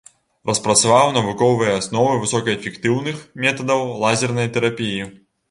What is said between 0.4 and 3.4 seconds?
Распрацаваў навуковыя асновы высокаэфектыўных